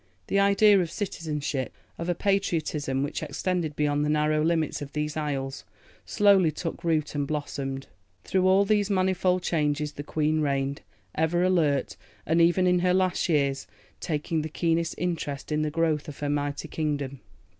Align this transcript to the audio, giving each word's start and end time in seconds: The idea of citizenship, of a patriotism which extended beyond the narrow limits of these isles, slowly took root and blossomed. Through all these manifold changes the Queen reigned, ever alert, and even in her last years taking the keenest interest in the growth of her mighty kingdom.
The 0.29 0.39
idea 0.39 0.79
of 0.79 0.89
citizenship, 0.89 1.71
of 1.99 2.09
a 2.09 2.15
patriotism 2.15 3.03
which 3.03 3.21
extended 3.21 3.75
beyond 3.75 4.03
the 4.03 4.09
narrow 4.09 4.43
limits 4.43 4.81
of 4.81 4.93
these 4.93 5.15
isles, 5.15 5.63
slowly 6.07 6.49
took 6.49 6.83
root 6.83 7.13
and 7.13 7.27
blossomed. 7.27 7.85
Through 8.23 8.47
all 8.47 8.65
these 8.65 8.89
manifold 8.89 9.43
changes 9.43 9.91
the 9.91 10.01
Queen 10.03 10.41
reigned, 10.41 10.81
ever 11.13 11.43
alert, 11.43 11.97
and 12.25 12.41
even 12.41 12.65
in 12.65 12.79
her 12.79 12.95
last 12.95 13.29
years 13.29 13.67
taking 13.99 14.41
the 14.41 14.49
keenest 14.49 14.95
interest 14.97 15.51
in 15.51 15.61
the 15.61 15.69
growth 15.69 16.07
of 16.07 16.17
her 16.17 16.29
mighty 16.31 16.67
kingdom. 16.67 17.19